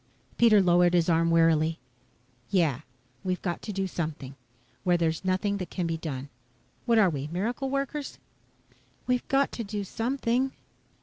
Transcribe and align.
Pete 0.35 0.53
lowered 0.53 0.95
his 0.95 1.09
arm 1.09 1.29
wearily. 1.29 1.77
"Yeah 2.49 2.79
we've 3.23 3.43
got 3.43 3.61
to 3.61 3.71
do 3.71 3.85
something. 3.85 4.35
Where 4.83 4.97
there's 4.97 5.23
nothing 5.23 5.57
that 5.57 5.69
can 5.69 5.85
be 5.85 5.95
done. 5.95 6.29
What 6.87 6.97
are 6.97 7.07
we 7.11 7.27
miracle 7.31 7.69
workers?" 7.69 8.17
"We've 9.05 9.27
got 9.27 9.51
to 9.51 9.63
do 9.63 9.83
something." 9.83 10.53